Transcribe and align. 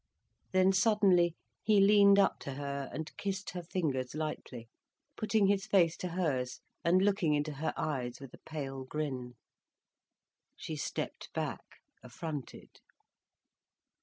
Then 0.51 0.73
suddenly 0.73 1.35
he 1.61 1.79
leaned 1.79 2.17
up 2.17 2.39
to 2.39 2.55
her 2.55 2.89
and 2.91 3.15
kissed 3.17 3.51
her 3.51 3.61
fingers 3.61 4.15
lightly, 4.15 4.67
putting 5.15 5.45
his 5.45 5.67
face 5.67 5.95
to 5.97 6.07
hers 6.07 6.59
and 6.83 7.03
looking 7.03 7.35
into 7.35 7.51
her 7.51 7.71
eyes 7.77 8.19
with 8.19 8.33
a 8.33 8.39
pale 8.43 8.83
grin. 8.83 9.35
She 10.55 10.75
stepped 10.75 11.31
back, 11.33 11.81
affronted. 12.01 12.79